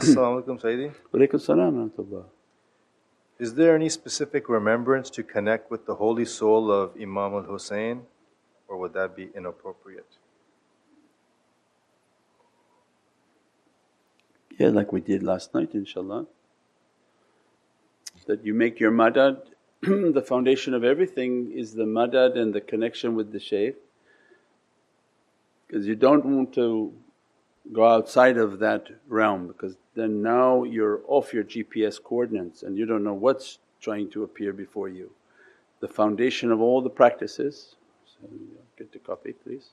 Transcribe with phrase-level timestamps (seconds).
[0.00, 0.94] Assalamu alaikum Sayyidi.
[1.12, 2.22] Walaykum salam wa.
[3.38, 8.02] Is there any specific remembrance to connect with the holy soul of Imam al Hussein,
[8.66, 10.16] or would that be inappropriate?
[14.58, 16.26] Yeah, like we did last night inshaAllah.
[18.26, 19.42] That you make your madad,
[19.82, 23.76] the foundation of everything is the madad and the connection with the shaykh
[25.66, 26.92] because you don't want to
[27.72, 32.86] go outside of that realm because then now you're off your GPS coordinates and you
[32.86, 35.10] don't know what's trying to appear before you.
[35.80, 38.28] The foundation of all the practices, so
[38.76, 39.70] get to copy please,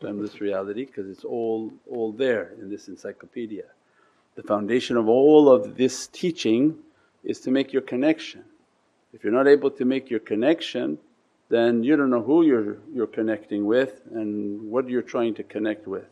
[0.00, 3.64] timeless reality because it's all, all there in this encyclopedia.
[4.34, 6.76] The foundation of all of this teaching
[7.24, 8.44] is to make your connection.
[9.12, 10.98] If you're not able to make your connection
[11.48, 15.86] then you don't know who you're, you're connecting with and what you're trying to connect
[15.86, 16.04] with.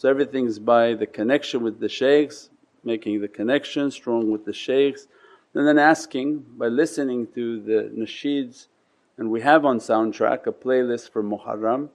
[0.00, 2.48] So everything's by the connection with the shaykhs,
[2.82, 5.08] making the connection strong with the shaykhs
[5.52, 8.68] and then asking by listening to the nasheeds.
[9.18, 11.90] And we have on soundtrack a playlist for Muharram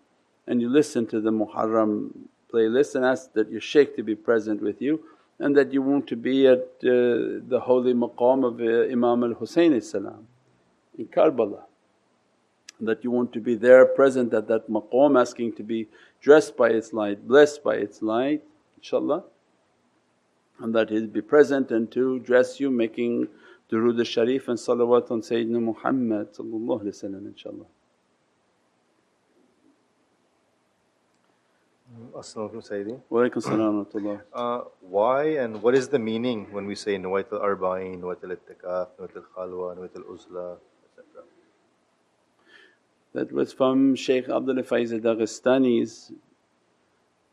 [0.46, 2.12] and you listen to the Muharram
[2.54, 5.04] playlist and ask that your shaykh to be present with you
[5.40, 9.34] and that you want to be at uh, the holy maqam of uh, Imam al
[9.34, 9.74] Husayn
[11.00, 11.64] in Karbala
[12.80, 15.88] that you want to be there present at that maqam asking to be
[16.22, 18.44] dressed by its light, blessed by its light
[18.82, 19.24] inshaAllah
[20.60, 23.28] and that He'll be present and to dress you making
[23.72, 27.66] durood al-sharif and salawat on Sayyidina Muhammad inshaAllah.
[32.18, 33.00] As-salamu Sayyidi.
[33.10, 33.88] Walaykum salam
[34.34, 39.16] uh, Why and what is the meaning when we say Nawait al-Arba'in, Nawait al-Ittikaf, Nawait
[39.16, 41.24] al-Khalwa, Nawait al-Uzla etc.?
[43.16, 46.12] That was from Shaykh Abdul Faiz Daghestani's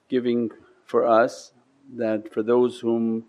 [0.08, 0.52] giving
[0.84, 1.50] for us
[1.96, 3.24] that for those whom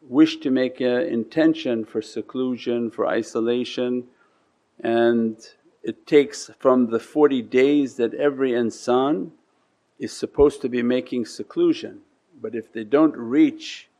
[0.00, 4.04] wish to make an intention for seclusion, for isolation
[4.80, 5.36] and
[5.82, 9.32] it takes from the 40 days that every insan
[9.98, 12.00] is supposed to be making seclusion.
[12.40, 13.90] But if they don't reach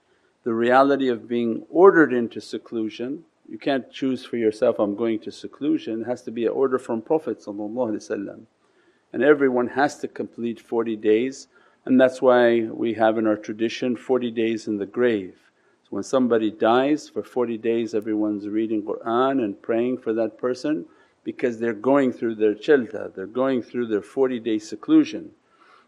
[0.45, 5.31] the reality of being ordered into seclusion you can't choose for yourself, I'm going to
[5.31, 7.45] seclusion, it has to be an order from Prophet
[9.13, 11.49] and everyone has to complete 40 days
[11.85, 15.37] and that's why we have in our tradition 40 days in the grave.
[15.85, 20.85] So when somebody dies for 40 days everyone's reading Qur'an and praying for that person
[21.23, 25.31] because they're going through their chilla, they're going through their 40 day seclusion.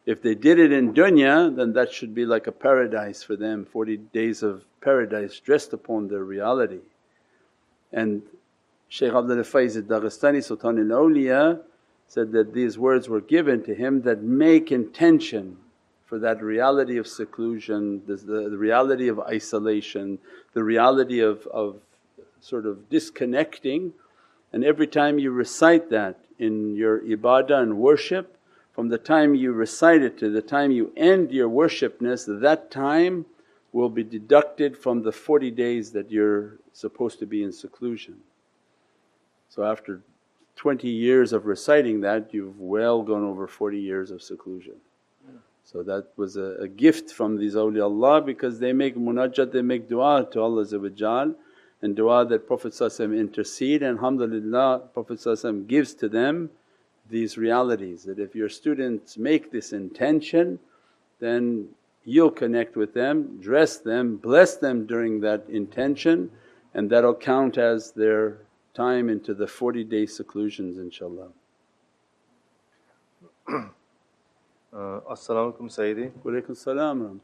[0.07, 3.65] If they did it in dunya then that should be like a paradise for them,
[3.65, 6.81] 40 days of paradise dressed upon their reality.
[7.93, 8.22] And
[8.88, 11.60] Shaykh Abdul Faiz al-Daghestani Sultan al-Awliya
[12.06, 15.59] said that these words were given to him that make intention
[16.06, 20.19] for that reality of seclusion, the, the, the reality of isolation,
[20.54, 21.77] the reality of, of
[22.41, 23.93] sort of disconnecting.
[24.53, 28.38] And every time you recite that in your ibadah and worship
[28.72, 33.27] from the time you recite it to the time you end your worshipness that time
[33.78, 38.16] will be deducted from the 40 days that you're supposed to be in seclusion.
[39.49, 40.03] So after
[40.56, 44.75] 20 years of reciting that you've well gone over 40 years of seclusion.
[45.62, 49.89] So that was a, a, gift from these awliyaullah because they make munajat, they make
[49.89, 51.34] dua to Allah
[51.83, 55.21] and dua that Prophet intercede and alhamdulillah Prophet
[55.69, 56.50] gives to them
[57.09, 60.59] these realities that if your students make this intention
[61.21, 61.69] then
[62.09, 66.31] you'll connect with them, dress them, bless them during that intention
[66.73, 68.39] and that'll count as their
[68.73, 71.31] time into the 40 day seclusions inshaAllah.
[74.71, 76.11] Uh, As-salamu alaykum Sayyidi.
[76.23, 77.21] Walaykum salam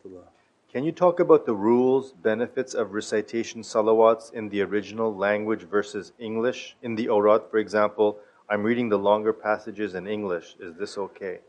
[0.73, 6.13] Can you talk about the rules, benefits of recitation salawats in the original language versus
[6.19, 6.75] English?
[6.83, 11.41] In the awrad for example, I'm reading the longer passages in English, is this okay?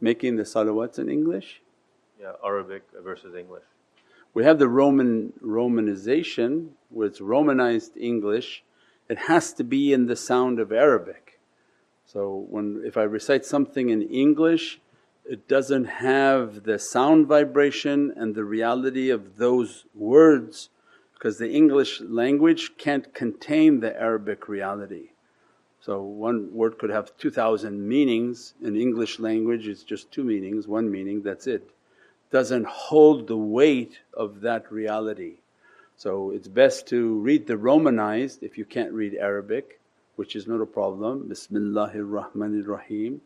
[0.00, 1.61] Making the salawats in English?
[2.22, 3.64] Yeah, Arabic versus English.
[4.32, 8.62] We have the Roman Romanization where it's Romanized English,
[9.08, 11.40] it has to be in the sound of Arabic.
[12.06, 14.80] So when if I recite something in English
[15.24, 20.68] it doesn't have the sound vibration and the reality of those words
[21.14, 25.10] because the English language can't contain the Arabic reality.
[25.80, 30.88] So one word could have 2000 meanings, in English language it's just two meanings, one
[30.88, 31.68] meaning that's it
[32.32, 35.34] doesn't hold the weight of that reality.
[35.96, 39.78] So it's best to read the Romanized if you can't read Arabic
[40.16, 43.20] which is not a problem, Bismillahir Rahmanir Rahim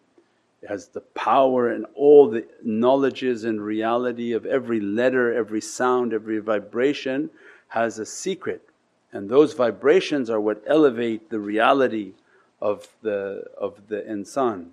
[0.62, 6.12] It has the power and all the knowledges and reality of every letter, every sound,
[6.12, 7.30] every vibration
[7.68, 8.68] has a secret
[9.12, 12.12] and those vibrations are what elevate the reality
[12.60, 14.68] of the, of the insan.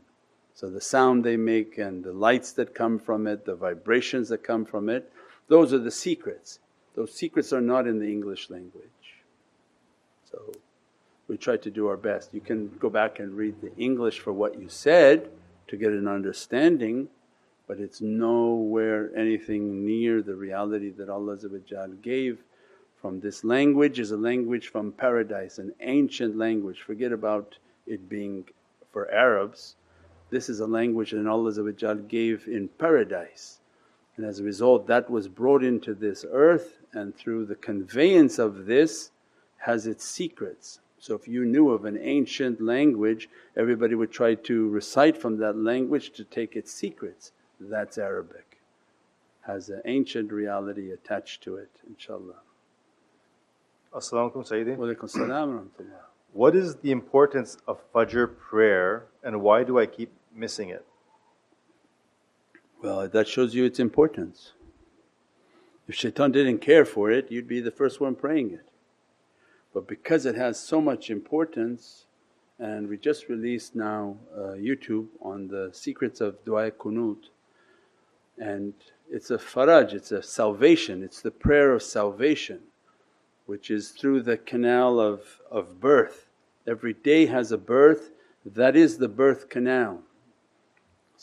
[0.55, 4.43] So the sound they make and the lights that come from it, the vibrations that
[4.43, 5.11] come from it,
[5.47, 6.59] those are the secrets.
[6.95, 8.83] Those secrets are not in the English language.
[10.29, 10.39] So
[11.27, 12.33] we try to do our best.
[12.33, 15.29] You can go back and read the English for what you said
[15.67, 17.07] to get an understanding
[17.67, 21.37] but it's nowhere anything near the reality that Allah
[22.01, 22.43] gave
[23.01, 26.81] from this language is a language from paradise, an ancient language.
[26.81, 27.57] Forget about
[27.87, 28.45] it being
[28.91, 29.75] for Arabs.
[30.33, 33.59] This is a language that Allah gave in paradise.
[34.17, 38.65] And as a result, that was brought into this earth, and through the conveyance of
[38.65, 39.11] this,
[39.57, 40.79] has its secrets.
[40.97, 45.55] So, if you knew of an ancient language, everybody would try to recite from that
[45.55, 47.31] language to take its secrets.
[47.59, 48.57] That's Arabic,
[49.41, 52.41] has an ancient reality attached to it, inshaAllah.
[53.95, 55.53] As-salamu alaykum
[56.31, 60.85] What is the importance of Fajr prayer and why do I keep missing it?
[62.81, 64.53] Well, that shows you its importance.
[65.87, 68.65] If shaitan didn't care for it, you'd be the first one praying it.
[69.73, 72.05] But because it has so much importance,
[72.59, 77.29] and we just released now uh, YouTube on the secrets of dua kunut,
[78.37, 78.73] and
[79.09, 82.59] it's a faraj, it's a salvation, it's the prayer of salvation
[83.45, 86.27] which is through the canal of, of birth.
[86.65, 88.11] Every day has a birth,
[88.45, 89.99] that is the birth canal.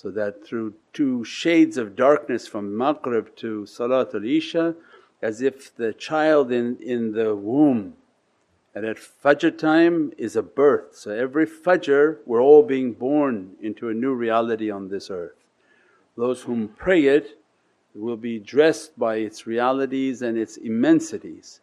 [0.00, 4.74] So that through two shades of darkness from Maghrib to Salatul Isha,
[5.20, 7.96] as if the child in, in the womb
[8.74, 10.96] and at Fajr time is a birth.
[10.96, 15.36] So every Fajr we're all being born into a new reality on this earth.
[16.16, 17.38] Those whom pray it
[17.94, 21.60] will be dressed by its realities and its immensities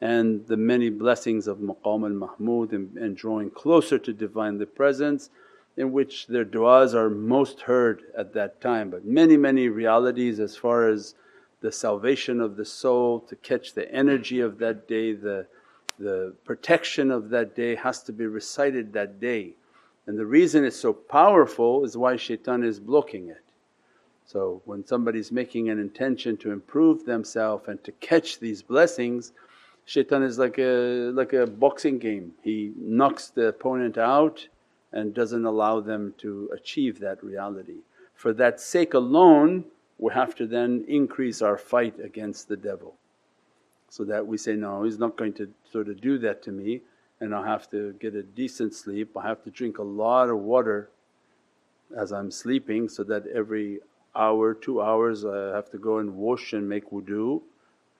[0.00, 5.28] and the many blessings of maqam al mahmud and, and drawing closer to Divinely Presence
[5.76, 8.90] in which their du'as are most heard at that time.
[8.90, 11.14] But many, many realities as far as
[11.60, 15.46] the salvation of the soul, to catch the energy of that day, the,
[15.98, 19.54] the protection of that day has to be recited that day.
[20.06, 23.44] And the reason it's so powerful is why shaitan is blocking it.
[24.26, 29.32] So when somebody's making an intention to improve themselves and to catch these blessings,
[29.86, 34.46] Shaitan is like a, like a boxing game, he knocks the opponent out
[34.92, 37.78] and doesn't allow them to achieve that reality.
[38.14, 39.64] For that sake alone
[39.98, 42.94] we have to then increase our fight against the devil.
[43.88, 46.82] So that we say, no he's not going to sort of do that to me
[47.20, 50.38] and I have to get a decent sleep, I have to drink a lot of
[50.38, 50.90] water
[51.96, 53.80] as I'm sleeping so that every
[54.14, 57.42] hour, two hours I have to go and wash and make wudu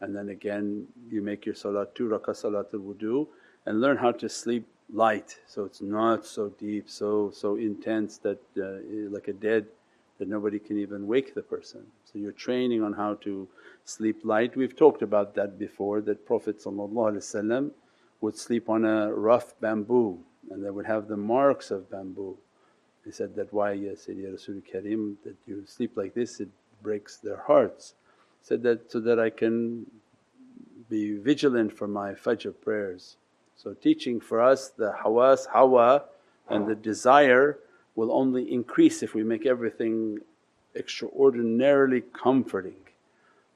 [0.01, 3.27] and then again you make your salat two rakah salatul wudu
[3.67, 8.41] and learn how to sleep light so it's not so deep, so so intense that
[8.59, 8.79] uh,
[9.11, 9.67] like a dead
[10.19, 11.81] that nobody can even wake the person.
[12.05, 13.49] So you're training on how to
[13.85, 14.55] sleep light.
[14.55, 16.63] We've talked about that before that Prophet
[18.21, 20.19] would sleep on a rough bamboo
[20.51, 22.37] and they would have the marks of bamboo.
[23.03, 26.51] He said that, why ya Sayyidi Rasul Kareem that you sleep like this it
[26.83, 27.95] breaks their hearts
[28.43, 29.87] said that so that I can
[30.89, 33.17] be vigilant for my fajr prayers.
[33.63, 36.05] So teaching for us the hawas, hawa
[36.49, 37.59] and the desire
[37.95, 40.21] will only increase if we make everything
[40.75, 42.81] extraordinarily comforting.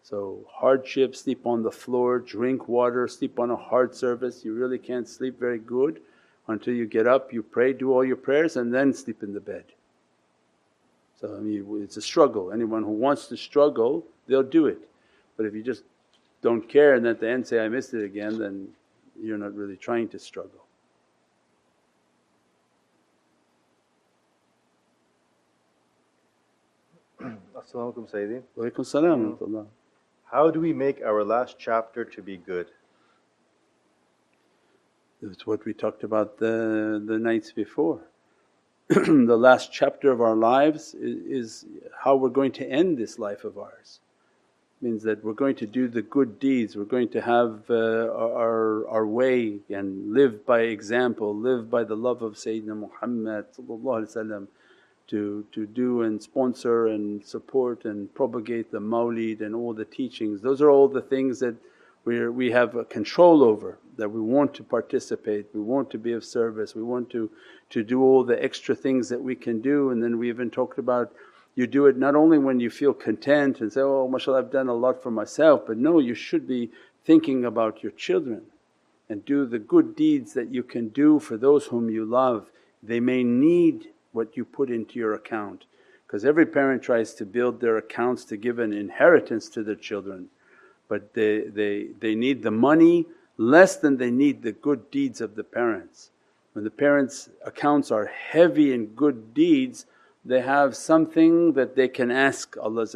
[0.02, 4.78] So hardship, sleep on the floor, drink water, sleep on a hard surface, you really
[4.78, 6.02] can't sleep very good
[6.48, 9.40] until you get up, you pray, do all your prayers and then sleep in the
[9.40, 9.64] bed.
[11.18, 14.86] So I mean it's a struggle, anyone who wants to struggle they'll do it.
[15.38, 15.84] But if you just
[16.42, 18.68] don't care and at the end say, I missed it again, then
[19.20, 20.64] you're not really trying to struggle.
[27.22, 28.42] As-salamu Sayyidi.
[28.56, 29.68] Walaykum salam.
[30.24, 32.70] How do we make our last chapter to be good?
[35.22, 38.00] It's what we talked about the, the nights before.
[38.88, 41.66] the last chapter of our lives is, is
[41.98, 44.00] how we're going to end this life of ours
[44.80, 48.86] means that we're going to do the good deeds, we're going to have uh, our,
[48.88, 53.46] our way and live by example, live by the love of Sayyidina Muhammad
[55.06, 60.40] to, to do and sponsor and support and propagate the mawlid and all the teachings.
[60.40, 61.54] Those are all the things that
[62.04, 66.12] we we have a control over that we want to participate, we want to be
[66.12, 67.30] of service, we want to,
[67.70, 69.90] to do all the extra things that we can do.
[69.90, 71.12] And then we even talked about
[71.54, 74.68] you do it not only when you feel content and say, oh mashaAllah I've done
[74.68, 76.70] a lot for myself, but no you should be
[77.04, 78.42] thinking about your children
[79.08, 82.46] and do the good deeds that you can do for those whom you love.
[82.82, 85.64] They may need what you put into your account
[86.06, 90.28] because every parent tries to build their accounts to give an inheritance to their children
[90.88, 93.06] but they, they, they need the money
[93.36, 96.10] less than they need the good deeds of the parents.
[96.52, 99.86] When the parents' accounts are heavy in good deeds,
[100.24, 102.86] they have something that they can ask Allah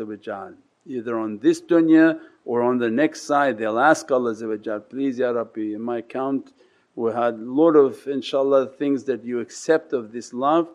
[0.87, 4.35] either on this dunya or on the next side they'll ask Allah
[4.81, 6.53] please Ya Rabbi in my account
[6.99, 10.67] we had lot of inshaAllah things that you accept of this love,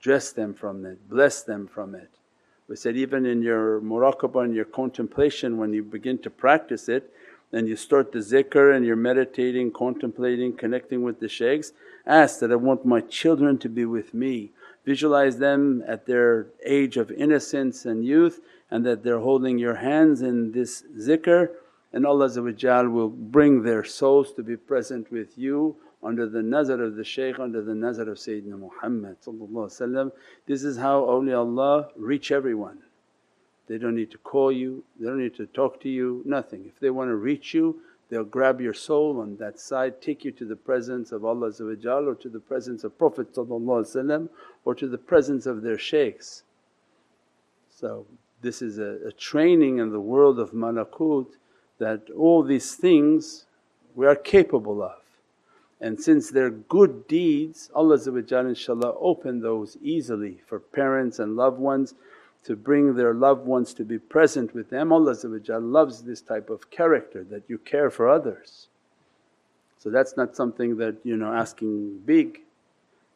[0.00, 2.10] dress them from it, bless them from it.
[2.66, 7.12] We said even in your muraqabah and your contemplation when you begin to practice it
[7.52, 11.72] and you start the zikr and you're meditating, contemplating, connecting with the shaykhs,
[12.08, 14.50] ask that, I want my children to be with me.
[14.84, 20.22] Visualize them at their age of innocence and youth and that they're holding your hands
[20.22, 21.50] in this zikr
[21.92, 22.28] and Allah
[22.88, 27.38] will bring their souls to be present with you under the nazar of the shaykh,
[27.38, 29.16] under the nazar of Sayyidina Muhammad
[30.46, 32.78] This is how awliyaullah reach everyone.
[33.68, 36.64] They don't need to call you, they don't need to talk to you, nothing.
[36.66, 37.80] If they want to reach you
[38.12, 42.14] they'll grab your soul on that side, take you to the presence of Allah or
[42.14, 46.42] to the presence of Prophet or to the presence of their shaykhs.
[47.70, 48.04] So
[48.42, 51.28] this is a, a training in the world of malakut
[51.78, 53.46] that all these things
[53.94, 54.98] we are capable of.
[55.80, 61.94] And since they're good deeds Allah inshaAllah open those easily for parents and loved ones
[62.44, 64.92] to bring their loved ones to be present with them.
[64.92, 65.14] Allah
[65.60, 68.68] loves this type of character that you care for others.
[69.78, 72.40] So that's not something that you know asking big,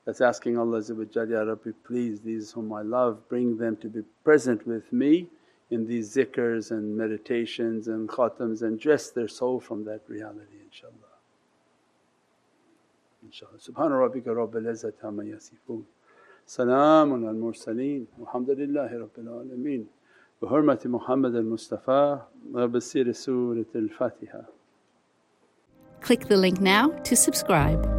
[0.04, 4.66] that's asking Allah Ya Rabbi please these whom I love bring them to be present
[4.66, 5.26] with me
[5.70, 11.16] in these zikrs and meditations and khatams and dress their soul from that reality inshaAllah.
[13.28, 13.68] inshaAllah.
[13.68, 15.24] Subhana rabbika rabbil izzati amma.
[16.45, 19.85] Salaamun al mursaleen walhamdulillahi rabbil alameen.
[20.41, 22.19] بحرمة محمد المصطفى
[22.53, 24.43] وبسير سورة الفاتحة.
[26.01, 27.94] Click the link now to subscribe.